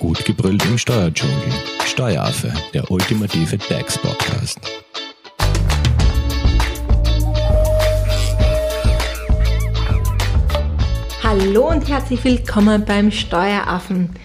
Gut 0.00 0.24
gebrüllt 0.24 0.64
im 0.64 0.78
Steuerdschungel. 0.78 1.52
Steueraffe, 1.84 2.50
der 2.72 2.90
ultimative 2.90 3.58
DAX-Podcast. 3.58 4.58
Hallo 11.22 11.68
und 11.68 11.86
herzlich 11.86 12.24
willkommen 12.24 12.86
beim 12.86 13.10
Steueraffen. 13.10 14.18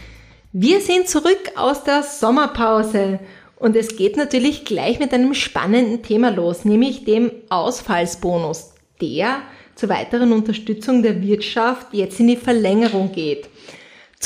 Wir 0.54 0.80
sind 0.80 1.10
zurück 1.10 1.52
aus 1.58 1.84
der 1.84 2.04
Sommerpause 2.04 3.20
und 3.58 3.76
es 3.76 3.98
geht 3.98 4.16
natürlich 4.16 4.64
gleich 4.64 5.00
mit 5.00 5.14
einem 5.14 5.34
spannenden 5.34 6.02
Thema 6.04 6.30
los, 6.30 6.64
nämlich 6.64 7.04
dem 7.04 7.32
Ausfallsbonus, 7.50 8.76
der 9.02 9.42
zur 9.76 9.90
weiteren 9.90 10.32
Unterstützung 10.32 11.04
der 11.04 11.22
Wirtschaft 11.22 11.88
jetzt 11.92 12.18
in 12.22 12.28
die 12.28 12.38
Verlängerung 12.38 13.12
geht. 13.12 13.50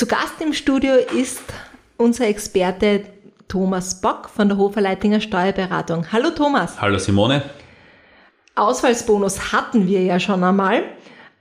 Zu 0.00 0.06
Gast 0.06 0.40
im 0.40 0.54
Studio 0.54 0.94
ist 0.94 1.42
unser 1.98 2.26
Experte 2.26 3.02
Thomas 3.48 4.00
Bock 4.00 4.30
von 4.30 4.48
der 4.48 4.56
Hoferleitinger 4.56 5.20
Steuerberatung. 5.20 6.10
Hallo 6.10 6.30
Thomas. 6.30 6.80
Hallo 6.80 6.96
Simone. 6.96 7.42
Ausfallsbonus 8.54 9.52
hatten 9.52 9.86
wir 9.86 10.02
ja 10.02 10.18
schon 10.18 10.42
einmal, 10.42 10.84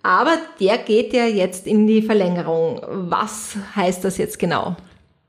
aber 0.03 0.31
der 0.59 0.77
geht 0.79 1.13
ja 1.13 1.23
jetzt 1.23 1.67
in 1.67 1.87
die 1.87 2.01
Verlängerung. 2.01 2.81
Was 2.89 3.55
heißt 3.77 4.03
das 4.03 4.17
jetzt 4.17 4.37
genau? 4.37 4.75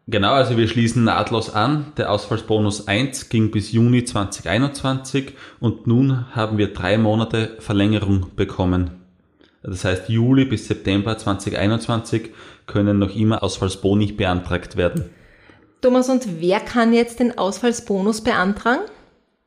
Genau, 0.08 0.32
also 0.32 0.56
wir 0.56 0.66
schließen 0.66 1.04
nahtlos 1.04 1.54
an. 1.54 1.92
Der 1.98 2.10
Ausfallsbonus 2.10 2.88
1 2.88 3.28
ging 3.28 3.52
bis 3.52 3.70
Juni 3.70 4.02
2021 4.02 5.34
und 5.60 5.86
nun 5.86 6.34
haben 6.34 6.58
wir 6.58 6.72
drei 6.72 6.98
Monate 6.98 7.58
Verlängerung 7.60 8.34
bekommen. 8.34 8.99
Das 9.62 9.84
heißt, 9.84 10.08
Juli 10.08 10.44
bis 10.44 10.66
September 10.66 11.18
2021 11.18 12.30
können 12.66 12.98
noch 12.98 13.14
immer 13.14 13.42
Ausfallsboni 13.42 14.12
beantragt 14.12 14.76
werden. 14.76 15.10
Thomas, 15.80 16.08
und 16.08 16.40
wer 16.40 16.60
kann 16.60 16.92
jetzt 16.92 17.20
den 17.20 17.38
Ausfallsbonus 17.38 18.22
beantragen? 18.22 18.82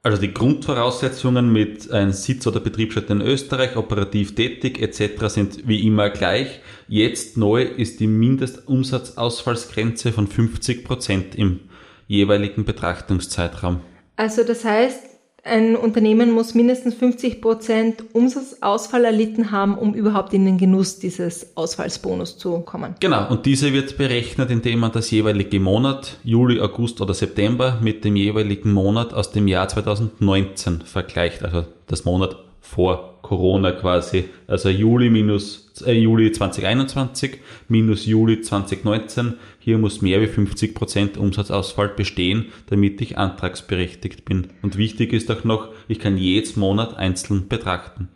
Also 0.05 0.19
die 0.19 0.33
Grundvoraussetzungen 0.33 1.53
mit 1.53 1.89
einem 1.89 2.11
Sitz 2.11 2.45
oder 2.45 2.59
Betriebsstätte 2.59 3.13
in 3.13 3.21
Österreich, 3.21 3.77
operativ 3.77 4.35
tätig 4.35 4.81
etc. 4.81 5.27
sind 5.27 5.65
wie 5.65 5.87
immer 5.87 6.09
gleich. 6.09 6.59
Jetzt 6.89 7.37
neu 7.37 7.63
ist 7.63 8.01
die 8.01 8.07
Mindestumsatzausfallsgrenze 8.07 10.11
von 10.11 10.27
50 10.27 10.83
Prozent 10.83 11.35
im 11.35 11.61
jeweiligen 12.07 12.65
Betrachtungszeitraum. 12.65 13.79
Also 14.17 14.43
das 14.43 14.65
heißt, 14.65 15.12
ein 15.45 15.75
Unternehmen 15.75 16.31
muss 16.31 16.53
mindestens 16.53 16.95
50 16.95 17.41
Prozent 17.41 18.03
Umsatzausfall 18.13 19.03
erlitten 19.03 19.51
haben, 19.51 19.77
um 19.77 19.93
überhaupt 19.93 20.33
in 20.33 20.45
den 20.45 20.57
Genuss 20.57 20.99
dieses 20.99 21.57
Ausfallsbonus 21.57 22.37
zu 22.37 22.59
kommen. 22.61 22.95
Genau, 23.01 23.29
und 23.29 23.45
diese 23.45 23.73
wird 23.73 23.97
berechnet, 23.97 24.49
indem 24.51 24.79
man 24.79 24.93
das 24.93 25.11
jeweilige 25.11 25.59
Monat, 25.59 26.17
Juli, 26.23 26.61
August 26.61 27.01
oder 27.01 27.13
September, 27.13 27.77
mit 27.81 28.05
dem 28.05 28.15
jeweiligen 28.15 28.71
Monat 28.71 29.13
aus 29.13 29.31
dem 29.31 29.49
Jahr 29.49 29.67
2019 29.67 30.81
vergleicht, 30.81 31.43
also 31.43 31.65
das 31.87 32.05
Monat 32.05 32.37
vor 32.61 33.12
Corona 33.23 33.71
quasi. 33.71 34.25
Also 34.45 34.69
Juli 34.69 35.09
minus 35.09 35.71
äh, 35.87 35.93
Juli 35.93 36.31
2021 36.31 37.39
minus 37.67 38.05
Juli 38.05 38.41
2019. 38.41 39.35
Hier 39.57 39.79
muss 39.79 40.03
mehr 40.03 40.21
wie 40.21 40.27
50 40.27 40.75
Prozent 40.75 41.17
Umsatzausfall 41.17 41.89
bestehen, 41.89 42.51
damit 42.69 43.01
ich 43.01 43.17
antragsberechtigt 43.17 44.25
bin. 44.25 44.49
Und 44.61 44.77
wichtig 44.77 45.13
ist 45.13 45.31
auch 45.31 45.43
noch, 45.43 45.69
ich 45.87 45.97
kann 45.97 46.17
jedes 46.17 46.55
Monat 46.55 46.95
einzeln 46.95 47.47
betrachten. 47.47 48.09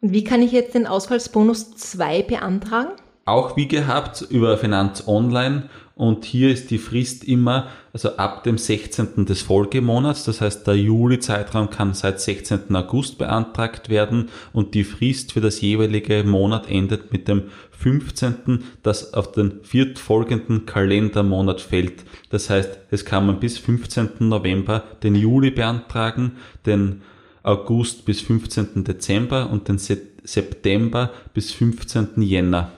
Und 0.00 0.12
wie 0.12 0.24
kann 0.24 0.40
ich 0.40 0.52
jetzt 0.52 0.74
den 0.74 0.86
Ausfallsbonus 0.86 1.76
2 1.76 2.22
beantragen? 2.22 2.92
Auch 3.24 3.56
wie 3.56 3.68
gehabt 3.68 4.26
über 4.30 4.58
Finanz 4.58 5.04
Online 5.06 5.68
und 5.94 6.24
hier 6.24 6.50
ist 6.50 6.72
die 6.72 6.78
Frist 6.78 7.22
immer, 7.22 7.68
also 7.92 8.16
ab 8.16 8.42
dem 8.42 8.58
16. 8.58 9.26
des 9.26 9.42
Folgemonats, 9.42 10.24
das 10.24 10.40
heißt 10.40 10.66
der 10.66 10.74
Juli-Zeitraum 10.74 11.70
kann 11.70 11.94
seit 11.94 12.20
16. 12.20 12.74
August 12.74 13.18
beantragt 13.18 13.88
werden 13.88 14.30
und 14.52 14.74
die 14.74 14.82
Frist 14.82 15.32
für 15.32 15.40
das 15.40 15.60
jeweilige 15.60 16.24
Monat 16.24 16.68
endet 16.68 17.12
mit 17.12 17.28
dem 17.28 17.44
15., 17.70 18.64
das 18.82 19.14
auf 19.14 19.30
den 19.30 19.60
viertfolgenden 19.62 20.66
Kalendermonat 20.66 21.60
fällt. 21.60 22.02
Das 22.30 22.50
heißt, 22.50 22.76
es 22.90 23.04
kann 23.04 23.26
man 23.26 23.38
bis 23.38 23.58
15. 23.58 24.10
November 24.20 24.82
den 25.04 25.14
Juli 25.14 25.52
beantragen, 25.52 26.32
den 26.66 27.02
August 27.44 28.04
bis 28.04 28.20
15. 28.20 28.82
Dezember 28.82 29.48
und 29.50 29.68
den 29.68 29.78
September 29.78 31.10
bis 31.34 31.52
15. 31.52 32.22
Jänner. 32.22 32.72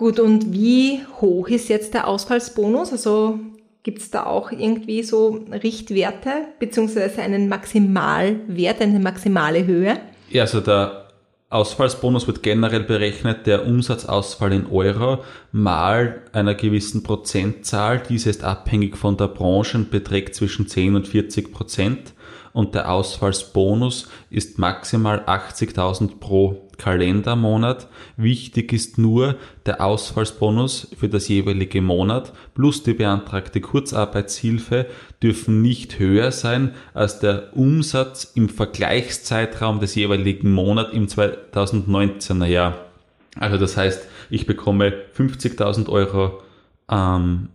Gut, 0.00 0.18
und 0.18 0.54
wie 0.54 1.02
hoch 1.20 1.48
ist 1.48 1.68
jetzt 1.68 1.92
der 1.92 2.08
Ausfallsbonus? 2.08 2.90
Also 2.90 3.38
gibt 3.82 3.98
es 3.98 4.10
da 4.10 4.24
auch 4.24 4.50
irgendwie 4.50 5.02
so 5.02 5.44
Richtwerte 5.52 6.30
beziehungsweise 6.58 7.20
einen 7.20 7.50
Maximalwert, 7.50 8.80
eine 8.80 8.98
maximale 8.98 9.66
Höhe? 9.66 10.00
Ja, 10.30 10.44
also 10.44 10.62
der 10.62 11.08
Ausfallsbonus 11.50 12.26
wird 12.26 12.42
generell 12.42 12.84
berechnet, 12.84 13.46
der 13.46 13.66
Umsatzausfall 13.66 14.54
in 14.54 14.70
Euro 14.70 15.18
mal 15.52 16.22
einer 16.32 16.54
gewissen 16.54 17.02
Prozentzahl. 17.02 18.02
Diese 18.08 18.30
ist 18.30 18.42
abhängig 18.42 18.96
von 18.96 19.18
der 19.18 19.28
Branche 19.28 19.76
und 19.76 19.90
beträgt 19.90 20.34
zwischen 20.34 20.66
10 20.66 20.96
und 20.96 21.08
40 21.08 21.52
Prozent 21.52 22.14
und 22.52 22.74
der 22.74 22.90
Ausfallsbonus 22.90 24.08
ist 24.30 24.58
maximal 24.58 25.20
80.000 25.26 26.18
pro 26.18 26.69
Kalendermonat. 26.80 27.88
Wichtig 28.16 28.72
ist 28.72 28.96
nur 28.96 29.36
der 29.66 29.82
Ausfallsbonus 29.84 30.88
für 30.98 31.10
das 31.10 31.28
jeweilige 31.28 31.82
Monat 31.82 32.32
plus 32.54 32.82
die 32.82 32.94
beantragte 32.94 33.60
Kurzarbeitshilfe 33.60 34.86
dürfen 35.22 35.60
nicht 35.60 35.98
höher 35.98 36.32
sein 36.32 36.74
als 36.94 37.20
der 37.20 37.54
Umsatz 37.54 38.32
im 38.34 38.48
Vergleichszeitraum 38.48 39.80
des 39.80 39.94
jeweiligen 39.94 40.52
Monats 40.52 40.94
im 40.94 41.06
2019er 41.06 42.46
Jahr. 42.46 42.78
Also 43.38 43.58
das 43.58 43.76
heißt, 43.76 44.06
ich 44.30 44.46
bekomme 44.46 44.94
50.000 45.16 45.88
Euro 45.90 46.40
ähm, 46.90 47.50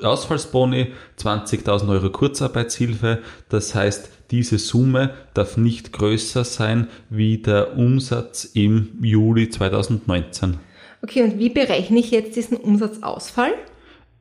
Ausfallsboni, 0.00 0.92
20.000 1.18 1.88
Euro 1.90 2.10
Kurzarbeitshilfe. 2.10 3.18
Das 3.50 3.74
heißt, 3.74 4.08
diese 4.30 4.58
Summe 4.58 5.10
darf 5.34 5.58
nicht 5.58 5.92
größer 5.92 6.44
sein 6.44 6.88
wie 7.10 7.38
der 7.38 7.76
Umsatz 7.76 8.44
im 8.44 8.98
Juli 9.02 9.50
2019. 9.50 10.58
Okay, 11.02 11.22
und 11.22 11.38
wie 11.38 11.50
berechne 11.50 11.98
ich 11.98 12.10
jetzt 12.10 12.36
diesen 12.36 12.56
Umsatzausfall? 12.56 13.52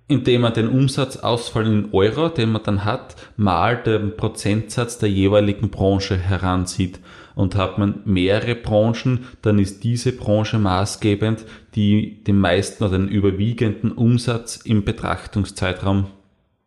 Indem 0.08 0.42
man 0.42 0.54
den 0.54 0.68
Umsatzausfall 0.68 1.66
in 1.66 1.90
Euro, 1.94 2.28
den 2.28 2.52
man 2.52 2.64
dann 2.64 2.84
hat, 2.84 3.16
mal 3.38 3.78
den 3.78 4.18
Prozentsatz 4.18 4.98
der 4.98 5.10
jeweiligen 5.10 5.70
Branche 5.70 6.18
heranzieht. 6.18 7.00
Und 7.36 7.56
hat 7.56 7.78
man 7.78 8.02
mehrere 8.06 8.56
Branchen, 8.56 9.26
dann 9.42 9.60
ist 9.60 9.84
diese 9.84 10.12
Branche 10.12 10.60
maßgebend, 10.60 11.46
die 11.76 12.24
den 12.24 12.40
meisten 12.40 12.84
oder 12.84 12.98
den 12.98 13.08
überwiegenden 13.08 13.92
Umsatz 13.92 14.58
im 14.64 14.84
Betrachtungszeitraum 14.84 16.08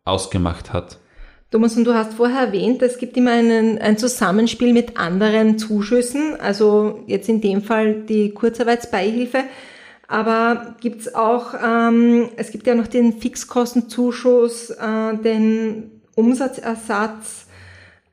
ausgemacht 0.03 0.73
hat. 0.73 0.99
Thomas, 1.51 1.77
und 1.77 1.85
du 1.85 1.93
hast 1.93 2.15
vorher 2.15 2.47
erwähnt, 2.47 2.81
es 2.81 2.97
gibt 2.97 3.15
immer 3.15 3.31
einen, 3.31 3.77
ein 3.77 3.97
Zusammenspiel 3.97 4.73
mit 4.73 4.97
anderen 4.97 5.57
Zuschüssen, 5.57 6.39
also 6.39 7.03
jetzt 7.07 7.29
in 7.29 7.39
dem 7.39 7.61
Fall 7.61 8.01
die 8.01 8.31
Kurzarbeitsbeihilfe. 8.31 9.43
Aber 10.07 10.75
gibt 10.81 11.01
es 11.01 11.15
auch, 11.15 11.53
ähm, 11.63 12.29
es 12.35 12.51
gibt 12.51 12.67
ja 12.67 12.75
noch 12.75 12.87
den 12.87 13.13
Fixkostenzuschuss, 13.13 14.71
äh, 14.71 15.17
den 15.23 16.01
Umsatzersatz 16.15 17.47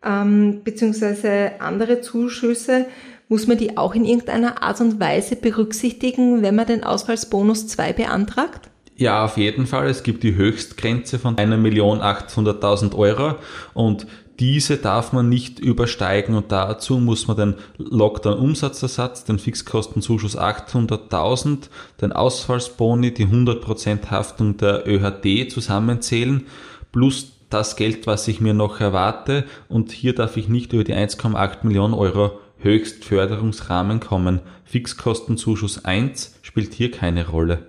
ähm, 0.04 0.60
beziehungsweise 0.64 1.52
andere 1.60 2.00
Zuschüsse. 2.00 2.86
Muss 3.28 3.46
man 3.46 3.56
die 3.56 3.78
auch 3.78 3.94
in 3.94 4.04
irgendeiner 4.04 4.62
Art 4.62 4.80
und 4.80 5.00
Weise 5.00 5.36
berücksichtigen, 5.36 6.42
wenn 6.42 6.54
man 6.54 6.66
den 6.66 6.84
Ausfallsbonus 6.84 7.66
2 7.68 7.94
beantragt? 7.94 8.68
Ja, 8.96 9.24
auf 9.24 9.38
jeden 9.38 9.66
Fall. 9.66 9.88
Es 9.88 10.02
gibt 10.02 10.22
die 10.22 10.34
Höchstgrenze 10.34 11.18
von 11.18 11.36
1.800.000 11.36 12.94
Euro 12.94 13.36
und 13.72 14.06
diese 14.38 14.76
darf 14.76 15.12
man 15.12 15.28
nicht 15.28 15.60
übersteigen 15.60 16.34
und 16.34 16.52
dazu 16.52 16.98
muss 16.98 17.28
man 17.28 17.36
den 17.36 17.54
Lockdown-Umsatzersatz, 17.78 19.24
den 19.24 19.38
Fixkostenzuschuss 19.38 20.38
800.000, 20.38 21.68
den 22.00 22.12
Ausfallsboni, 22.12 23.14
die 23.14 23.26
100% 23.26 24.10
Haftung 24.10 24.56
der 24.56 24.86
ÖHD 24.86 25.50
zusammenzählen, 25.50 26.46
plus 26.92 27.32
das 27.52 27.76
Geld, 27.76 28.06
was 28.06 28.26
ich 28.28 28.40
mir 28.40 28.54
noch 28.54 28.80
erwarte 28.80 29.44
und 29.68 29.92
hier 29.92 30.14
darf 30.14 30.36
ich 30.36 30.48
nicht 30.48 30.72
über 30.72 30.84
die 30.84 30.94
1,8 30.94 31.58
Millionen 31.62 31.94
Euro 31.94 32.38
Höchstförderungsrahmen 32.58 34.00
kommen. 34.00 34.40
Fixkostenzuschuss 34.64 35.84
1 35.84 36.38
spielt 36.42 36.74
hier 36.74 36.90
keine 36.90 37.28
Rolle. 37.28 37.66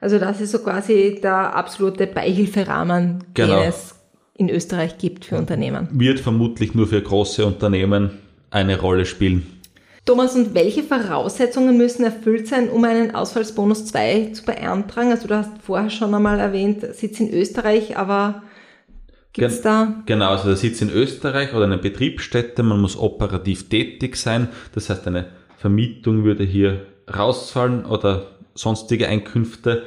Also 0.00 0.18
das 0.18 0.40
ist 0.40 0.52
so 0.52 0.58
quasi 0.58 1.18
der 1.22 1.56
absolute 1.56 2.06
Beihilferahmen, 2.06 3.24
genau. 3.32 3.60
den 3.60 3.68
es 3.68 3.94
in 4.36 4.50
Österreich 4.50 4.98
gibt 4.98 5.24
für 5.24 5.38
Unternehmen. 5.38 5.88
Wird 5.92 6.20
vermutlich 6.20 6.74
nur 6.74 6.86
für 6.86 7.00
große 7.00 7.46
Unternehmen 7.46 8.10
eine 8.50 8.78
Rolle 8.78 9.06
spielen. 9.06 9.46
Thomas, 10.04 10.34
und 10.36 10.54
welche 10.54 10.82
Voraussetzungen 10.82 11.78
müssen 11.78 12.04
erfüllt 12.04 12.46
sein, 12.46 12.68
um 12.68 12.84
einen 12.84 13.14
Ausfallsbonus 13.14 13.86
2 13.86 14.32
zu 14.34 14.44
beantragen? 14.44 15.10
Also 15.10 15.28
du 15.28 15.36
hast 15.36 15.50
vorher 15.62 15.88
schon 15.88 16.14
einmal 16.14 16.38
erwähnt, 16.38 16.84
Sitz 16.94 17.20
in 17.20 17.32
Österreich, 17.32 17.96
aber 17.96 18.42
gibt 19.34 19.50
es 19.50 19.60
da? 19.60 20.02
Genau, 20.06 20.30
also 20.30 20.48
der 20.48 20.56
Sitz 20.56 20.80
in 20.80 20.90
Österreich 20.90 21.52
oder 21.52 21.64
eine 21.64 21.78
Betriebsstätte, 21.78 22.62
man 22.62 22.80
muss 22.80 22.96
operativ 22.96 23.68
tätig 23.68 24.16
sein, 24.16 24.48
das 24.74 24.88
heißt 24.88 25.06
eine 25.06 25.26
Vermietung 25.58 26.24
würde 26.24 26.44
hier 26.44 26.86
rausfallen 27.14 27.84
oder 27.84 28.28
sonstige 28.54 29.08
Einkünfte 29.08 29.82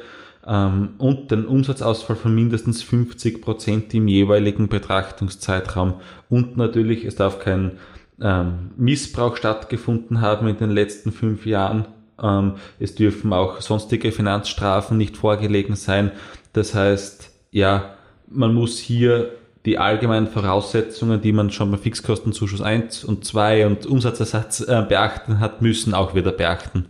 ähm, 0.45 0.95
und 0.97 1.31
den 1.31 1.45
Umsatzausfall 1.45 2.15
von 2.15 2.35
mindestens 2.35 2.83
50 2.83 3.41
Prozent 3.41 3.93
im 3.93 4.07
jeweiligen 4.07 4.67
Betrachtungszeitraum 4.67 5.95
und 6.29 6.57
natürlich, 6.57 7.05
es 7.05 7.15
darf 7.15 7.39
kein 7.39 7.79
ähm, 8.21 8.71
Missbrauch 8.77 9.37
stattgefunden 9.37 10.21
haben 10.21 10.47
in 10.47 10.57
den 10.57 10.71
letzten 10.71 11.11
fünf 11.11 11.45
Jahren. 11.45 11.85
Ähm, 12.21 12.55
es 12.79 12.95
dürfen 12.95 13.33
auch 13.33 13.61
sonstige 13.61 14.11
Finanzstrafen 14.11 14.97
nicht 14.97 15.17
vorgelegen 15.17 15.75
sein. 15.75 16.11
Das 16.53 16.73
heißt, 16.73 17.31
ja, 17.51 17.96
man 18.29 18.53
muss 18.53 18.77
hier 18.77 19.31
die 19.65 19.77
allgemeinen 19.77 20.27
Voraussetzungen, 20.27 21.21
die 21.21 21.33
man 21.33 21.51
schon 21.51 21.71
bei 21.71 21.77
Fixkostenzuschuss 21.77 22.61
1 22.61 23.03
und 23.03 23.25
2 23.25 23.67
und 23.67 23.85
Umsatzersatz 23.85 24.61
äh, 24.61 24.85
beachten 24.87 25.39
hat, 25.39 25.61
müssen 25.61 25.93
auch 25.93 26.15
wieder 26.15 26.31
beachten. 26.31 26.85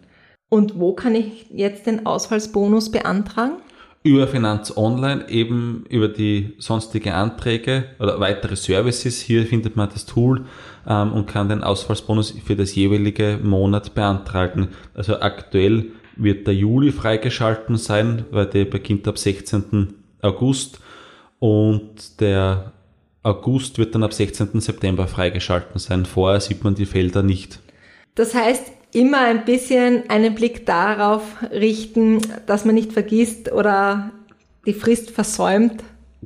Und 0.49 0.79
wo 0.79 0.93
kann 0.93 1.15
ich 1.15 1.47
jetzt 1.51 1.87
den 1.87 2.05
Ausfallsbonus 2.05 2.91
beantragen? 2.91 3.57
Über 4.03 4.27
Finanz 4.27 4.77
Online, 4.77 5.27
eben 5.27 5.85
über 5.89 6.07
die 6.07 6.53
sonstige 6.59 7.15
Anträge 7.15 7.85
oder 7.99 8.19
weitere 8.19 8.55
Services. 8.55 9.19
Hier 9.19 9.45
findet 9.45 9.75
man 9.75 9.89
das 9.89 10.05
Tool 10.05 10.45
ähm, 10.87 11.11
und 11.13 11.25
kann 11.25 11.49
den 11.49 11.63
Ausfallsbonus 11.63 12.35
für 12.45 12.55
das 12.55 12.75
jeweilige 12.75 13.39
Monat 13.41 13.95
beantragen. 13.95 14.69
Also 14.93 15.19
aktuell 15.19 15.87
wird 16.15 16.47
der 16.47 16.53
Juli 16.53 16.91
freigeschalten 16.91 17.75
sein, 17.75 18.25
weil 18.31 18.45
der 18.45 18.65
beginnt 18.65 19.07
ab 19.07 19.17
16. 19.17 19.95
August 20.21 20.79
und 21.39 22.19
der 22.19 22.73
August 23.23 23.77
wird 23.77 23.93
dann 23.93 24.03
ab 24.03 24.13
16. 24.13 24.61
September 24.61 25.07
freigeschalten 25.07 25.79
sein. 25.79 26.05
Vorher 26.05 26.39
sieht 26.39 26.63
man 26.63 26.75
die 26.75 26.85
Felder 26.85 27.23
nicht. 27.23 27.59
Das 28.15 28.33
heißt, 28.33 28.63
immer 28.93 29.19
ein 29.19 29.45
bisschen 29.45 30.09
einen 30.09 30.33
Blick 30.33 30.65
darauf 30.65 31.23
richten, 31.51 32.21
dass 32.45 32.65
man 32.65 32.75
nicht 32.75 32.93
vergisst 32.93 33.51
oder 33.51 34.11
die 34.65 34.73
Frist 34.73 35.11
versäumt, 35.11 35.83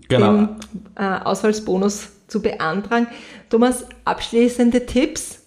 genau. 0.08 0.32
den 0.32 0.50
äh, 0.96 1.20
Ausfallsbonus 1.24 2.10
zu 2.28 2.42
beantragen. 2.42 3.08
Thomas, 3.50 3.86
abschließende 4.06 4.86
Tipps? 4.86 5.41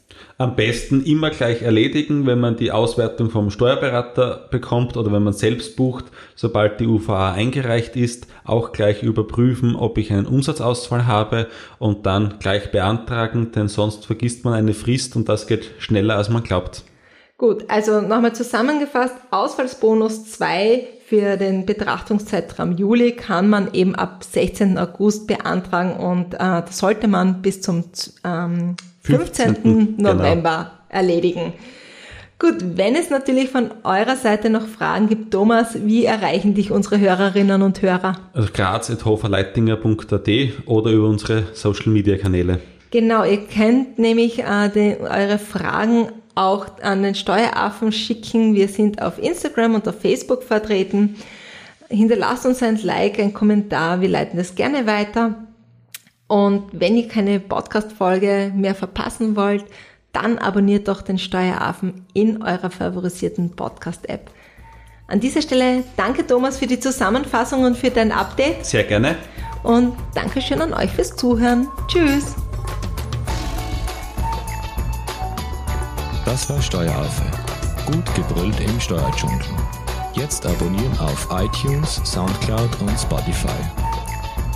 Am 0.44 0.56
besten 0.56 1.02
immer 1.04 1.30
gleich 1.30 1.62
erledigen, 1.62 2.26
wenn 2.26 2.38
man 2.38 2.56
die 2.56 2.70
Auswertung 2.70 3.30
vom 3.30 3.48
Steuerberater 3.50 4.46
bekommt 4.50 4.94
oder 4.98 5.10
wenn 5.10 5.22
man 5.22 5.32
selbst 5.32 5.74
bucht, 5.74 6.04
sobald 6.34 6.80
die 6.80 6.86
UVA 6.86 7.32
eingereicht 7.32 7.96
ist, 7.96 8.26
auch 8.44 8.72
gleich 8.72 9.02
überprüfen, 9.02 9.74
ob 9.74 9.96
ich 9.96 10.12
einen 10.12 10.26
Umsatzausfall 10.26 11.06
habe 11.06 11.46
und 11.78 12.04
dann 12.04 12.34
gleich 12.40 12.70
beantragen, 12.70 13.52
denn 13.52 13.68
sonst 13.68 14.04
vergisst 14.04 14.44
man 14.44 14.52
eine 14.52 14.74
Frist 14.74 15.16
und 15.16 15.30
das 15.30 15.46
geht 15.46 15.70
schneller 15.78 16.16
als 16.16 16.28
man 16.28 16.42
glaubt. 16.42 16.82
Gut, 17.38 17.64
also 17.68 18.02
nochmal 18.02 18.34
zusammengefasst, 18.34 19.16
Ausfallsbonus 19.30 20.30
2 20.32 20.88
für 21.06 21.38
den 21.38 21.64
Betrachtungszeitraum 21.64 22.72
Juli 22.76 23.12
kann 23.12 23.48
man 23.48 23.72
eben 23.72 23.94
ab 23.94 24.22
16. 24.22 24.76
August 24.76 25.26
beantragen 25.26 25.96
und 25.96 26.34
äh, 26.34 26.38
das 26.38 26.76
sollte 26.76 27.08
man 27.08 27.40
bis 27.40 27.62
zum 27.62 27.84
ähm, 28.24 28.76
15. 29.04 29.54
15. 29.54 29.96
Genau. 29.96 30.14
November 30.14 30.72
genau. 30.88 31.00
erledigen. 31.00 31.52
Gut, 32.38 32.56
wenn 32.76 32.96
es 32.96 33.10
natürlich 33.10 33.48
von 33.48 33.70
eurer 33.84 34.16
Seite 34.16 34.50
noch 34.50 34.66
Fragen 34.66 35.08
gibt, 35.08 35.30
Thomas, 35.32 35.78
wie 35.84 36.04
erreichen 36.04 36.54
dich 36.54 36.72
unsere 36.72 36.98
Hörerinnen 36.98 37.62
und 37.62 37.80
Hörer? 37.80 38.16
Also 38.32 38.48
graz.hoferleitinger.at 38.52 40.28
oder 40.66 40.90
über 40.90 41.08
unsere 41.08 41.44
Social 41.52 41.92
Media 41.92 42.18
Kanäle. 42.18 42.60
Genau, 42.90 43.24
ihr 43.24 43.38
könnt 43.46 43.98
nämlich 43.98 44.40
äh, 44.40 44.68
die, 44.74 44.96
eure 45.00 45.38
Fragen 45.38 46.08
auch 46.34 46.66
an 46.82 47.02
den 47.02 47.14
Steueraffen 47.14 47.92
schicken. 47.92 48.54
Wir 48.54 48.68
sind 48.68 49.00
auf 49.00 49.18
Instagram 49.18 49.76
und 49.76 49.88
auf 49.88 50.00
Facebook 50.00 50.42
vertreten. 50.42 51.16
Hinterlasst 51.88 52.46
uns 52.46 52.62
ein 52.62 52.80
Like, 52.82 53.20
ein 53.20 53.32
Kommentar. 53.32 54.00
Wir 54.00 54.08
leiten 54.08 54.36
das 54.36 54.54
gerne 54.54 54.86
weiter. 54.86 55.34
Und 56.34 56.64
wenn 56.72 56.96
ihr 56.96 57.06
keine 57.06 57.38
Podcast-Folge 57.38 58.50
mehr 58.56 58.74
verpassen 58.74 59.36
wollt, 59.36 59.64
dann 60.10 60.36
abonniert 60.36 60.88
doch 60.88 61.00
den 61.00 61.16
Steueraffen 61.16 62.06
in 62.12 62.42
eurer 62.42 62.70
favorisierten 62.70 63.54
Podcast-App. 63.54 64.32
An 65.06 65.20
dieser 65.20 65.42
Stelle 65.42 65.84
danke 65.96 66.26
Thomas 66.26 66.58
für 66.58 66.66
die 66.66 66.80
Zusammenfassung 66.80 67.62
und 67.62 67.76
für 67.76 67.90
dein 67.90 68.10
Update. 68.10 68.66
Sehr 68.66 68.82
gerne. 68.82 69.14
Und 69.62 69.94
Dankeschön 70.16 70.60
an 70.60 70.74
euch 70.74 70.90
fürs 70.90 71.14
Zuhören. 71.14 71.68
Tschüss. 71.86 72.34
Das 76.24 76.50
war 76.50 76.60
Steueraffe. 76.60 77.22
Gut 77.86 78.12
gebrüllt 78.16 78.58
im 78.58 78.80
Steuerdschungel. 78.80 79.38
Jetzt 80.14 80.44
abonnieren 80.44 80.98
auf 80.98 81.28
iTunes, 81.30 82.00
Soundcloud 82.04 82.70
und 82.80 82.98
Spotify. 82.98 83.93